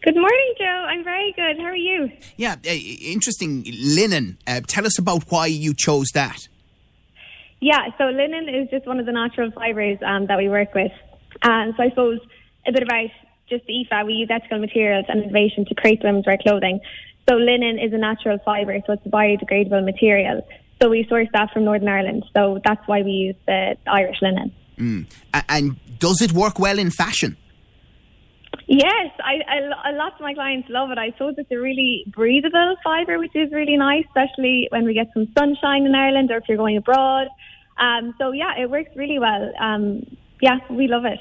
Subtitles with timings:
[0.04, 0.84] Good morning, Joe.
[0.86, 1.56] I'm very good.
[1.56, 2.12] How are you?
[2.36, 4.36] Yeah, uh, interesting linen.
[4.46, 6.46] Uh, tell us about why you chose that.
[7.60, 10.92] Yeah, so linen is just one of the natural fibres um, that we work with.
[11.42, 12.20] And so I suppose
[12.66, 13.08] a bit about
[13.48, 16.80] just Aoife, we use ethical materials and innovation to create women's wear clothing.
[17.26, 20.46] So linen is a natural fibre, so it's a biodegradable material.
[20.82, 22.26] So we source that from Northern Ireland.
[22.36, 24.52] So that's why we use the Irish linen.
[24.76, 25.06] Mm.
[25.48, 27.38] And does it work well in fashion?
[28.66, 30.98] Yes, I, lot of my clients love it.
[30.98, 35.08] I suppose it's a really breathable fibre, which is really nice, especially when we get
[35.12, 37.28] some sunshine in Ireland or if you're going abroad.
[37.78, 39.52] Um, so yeah, it works really well.
[39.60, 40.06] Um,
[40.40, 41.20] yeah, we love it.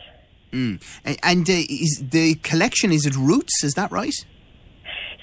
[0.51, 0.81] Mm.
[1.23, 3.63] And uh, is the collection is it roots?
[3.63, 4.13] Is that right?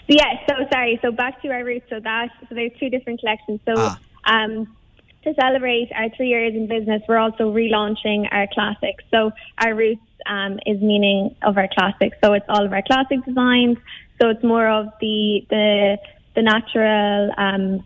[0.09, 0.35] Yeah.
[0.49, 0.99] So sorry.
[1.03, 1.87] So back to our roots.
[1.89, 3.61] So that so there's two different collections.
[3.65, 3.99] So ah.
[4.25, 4.77] um,
[5.25, 9.05] to celebrate our three years in business, we're also relaunching our classics.
[9.11, 12.17] So our roots um, is meaning of our classics.
[12.23, 13.79] So it's all of our classic designs.
[14.21, 15.99] So it's more of the the
[16.35, 17.85] the natural um,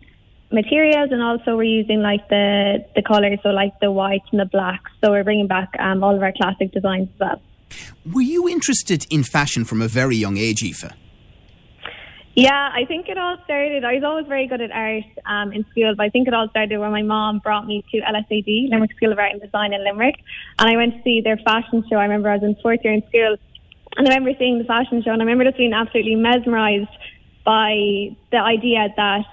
[0.51, 4.45] materials and also we're using like the the colors so like the white and the
[4.45, 7.41] black so we're bringing back um, all of our classic designs as well
[8.13, 10.93] were you interested in fashion from a very young age Aoife?
[12.35, 13.85] Yeah, I think it all started.
[13.85, 16.49] I was always very good at art um, in school, but I think it all
[16.49, 19.81] started when my mom brought me to LSAD, Limerick School of Art and Design in
[19.85, 20.15] Limerick,
[20.59, 21.95] and I went to see their fashion show.
[21.95, 23.37] I remember I was in fourth year in school,
[23.95, 26.91] and I remember seeing the fashion show, and I remember just being absolutely mesmerised
[27.45, 29.25] by the idea that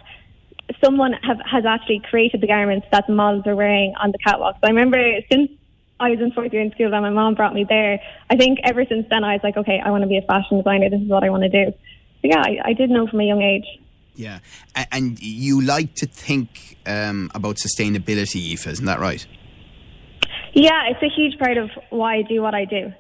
[0.85, 4.55] someone have, has actually created the garments that the models are wearing on the catwalk.
[4.61, 5.51] So I remember since
[5.99, 7.99] I was in fourth year in school and my mom brought me there,
[8.31, 10.59] I think ever since then I was like, okay, I want to be a fashion
[10.59, 10.89] designer.
[10.89, 11.73] This is what I want to do.
[12.23, 13.65] Yeah, I, I did know from a young age.
[14.15, 14.41] Yeah,
[14.91, 19.27] and you like to think um, about sustainability, Aoife, isn't that right?
[20.53, 22.93] Yeah, it's a huge part of why I do what I do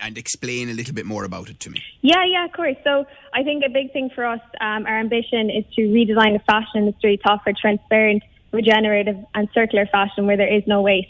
[0.00, 1.82] and explain a little bit more about it to me.
[2.00, 2.76] Yeah, yeah, of course.
[2.84, 6.42] So I think a big thing for us, um, our ambition is to redesign the
[6.46, 11.08] fashion industry to offer transparent, regenerative, and circular fashion where there is no waste.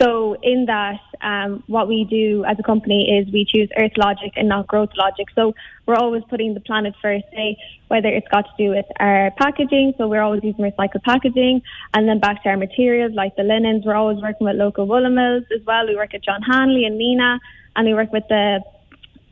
[0.00, 4.32] So in that, um, what we do as a company is we choose Earth logic
[4.36, 5.28] and not growth logic.
[5.34, 5.54] So
[5.86, 7.56] we're always putting the planet first, say,
[7.88, 9.94] whether it's got to do with our packaging.
[9.96, 11.62] So we're always using recycled packaging
[11.94, 13.84] and then back to our materials like the linens.
[13.86, 15.86] We're always working with local woolen mills as well.
[15.86, 17.38] We work at John Hanly and Nenagh
[17.74, 18.60] and we work with the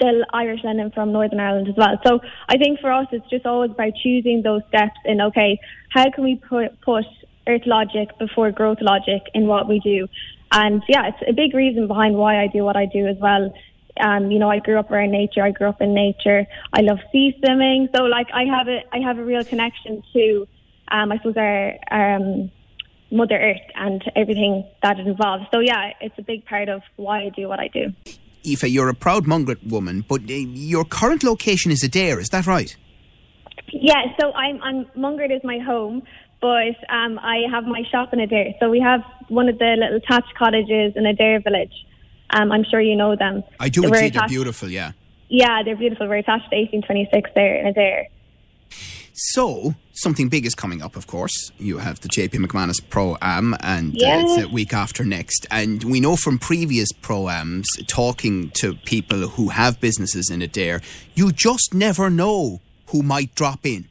[0.00, 1.96] the Irish linen from Northern Ireland as well.
[2.04, 5.60] So I think for us, it's just always about choosing those steps in, okay,
[5.90, 7.04] how can we put, put
[7.46, 10.08] earth logic before growth logic in what we do?
[10.54, 13.52] And yeah, it's a big reason behind why I do what I do as well.
[14.00, 15.42] Um, you know, I grew up around nature.
[15.42, 16.46] I grew up in nature.
[16.72, 17.88] I love sea swimming.
[17.94, 20.48] So like, I have a, I have a real connection to,
[20.92, 22.50] um, I suppose our, um,
[23.10, 25.44] Mother Earth and everything that it involves.
[25.52, 27.92] So yeah, it's a big part of why I do what I do.
[28.46, 32.46] Aoife, you're a proud Mungret woman, but uh, your current location is Adare, is that
[32.46, 32.76] right?
[33.80, 36.02] Yeah, so I'm, I'm Mungret is my home,
[36.40, 38.54] but um, I have my shop in Adare.
[38.60, 41.72] So we have one of the little thatched cottages in Adare village.
[42.30, 43.42] Um, I'm sure you know them.
[43.58, 44.14] I do indeed.
[44.14, 44.92] They're beautiful, yeah.
[45.28, 46.06] Yeah, they're beautiful.
[46.06, 48.06] We're attached to 1826 there in Adare.
[49.12, 51.50] So, something big is coming up, of course.
[51.58, 55.46] You have the JP McManus Pro Am, and uh, it's the week after next.
[55.50, 60.82] And we know from previous Pro Ams, talking to people who have businesses in Adare,
[61.14, 63.86] you just never know who might drop in.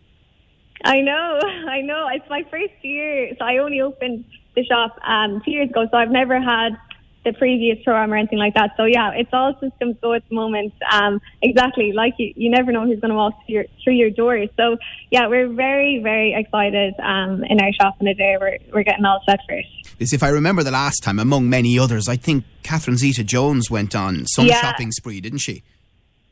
[0.84, 1.40] I know,
[1.70, 2.08] I know.
[2.14, 5.98] It's my first year, so I only opened the shop um, two years ago, so
[5.98, 6.78] I've never had
[7.24, 8.72] the previous Pro Am or anything like that.
[8.76, 10.74] So yeah, it's all systems go at the moment.
[10.92, 14.10] Um, exactly, like you, you never know who's going to walk through your, through your
[14.10, 14.50] doors.
[14.58, 14.78] So
[15.10, 18.38] yeah, we're very, very excited um, in our shop in the day.
[18.40, 19.66] We're, we're getting all set for it.
[20.00, 23.96] If I remember the last time, among many others, I think Catherine Zeta Jones went
[23.96, 24.60] on some yeah.
[24.60, 25.64] shopping spree, didn't she?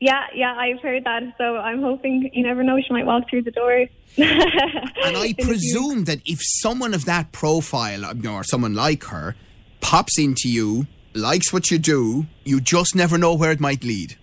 [0.02, 1.22] Yeah, yeah, I've heard that.
[1.38, 3.72] So I'm hoping you never know she might walk through the door.
[4.18, 9.36] and I presume that if someone of that profile, or someone like her,
[9.80, 14.18] pops into you, likes what you do, you just never know where it might lead.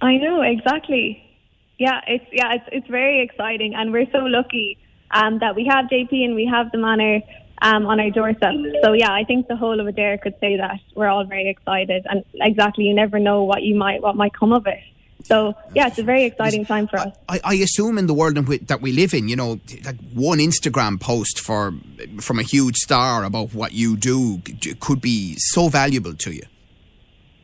[0.00, 1.20] I know exactly.
[1.78, 4.78] Yeah, it's yeah, it's it's very exciting, and we're so lucky
[5.10, 7.22] um, that we have JP and we have the manor
[7.60, 8.54] um, on our doorstep.
[8.84, 12.06] So yeah, I think the whole of Adare could say that we're all very excited,
[12.08, 14.78] and exactly, you never know what you might what might come of it.
[15.28, 17.14] So yeah, it's a very exciting time for us.
[17.28, 19.98] I, I assume in the world in which, that we live in, you know, like
[20.14, 21.74] one Instagram post for
[22.18, 24.40] from a huge star about what you do
[24.80, 26.42] could be so valuable to you.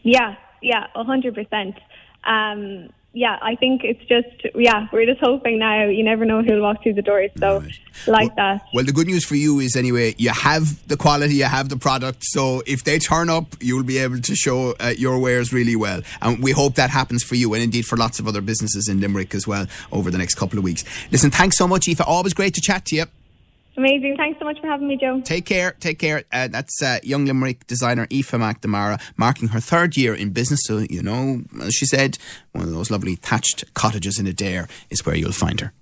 [0.02, 1.76] Yeah, yeah, a hundred percent.
[2.24, 5.84] Um, Yeah, I think it's just yeah, we're just hoping now.
[5.84, 7.78] You never know who'll walk through the doors, so right.
[8.08, 8.66] like well, that.
[8.74, 11.76] Well, the good news for you is anyway, you have the quality, you have the
[11.76, 12.24] product.
[12.24, 16.02] So if they turn up, you'll be able to show uh, your wares really well,
[16.22, 19.00] and we hope that happens for you, and indeed for lots of other businesses in
[19.00, 20.82] Limerick as well over the next couple of weeks.
[21.12, 22.00] Listen, thanks so much, Aoife.
[22.04, 23.04] Always great to chat to you.
[23.76, 24.16] Amazing.
[24.16, 25.20] Thanks so much for having me, Joe.
[25.20, 25.74] Take care.
[25.80, 26.22] Take care.
[26.32, 30.60] Uh, that's uh, young Limerick designer Aoife McNamara marking her third year in business.
[30.64, 32.18] So, you know, as she said,
[32.52, 35.72] one of those lovely thatched cottages in Adare is where you'll find her.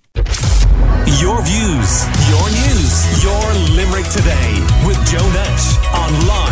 [1.20, 6.51] Your views, your news, your Limerick today with Joe Nash on Live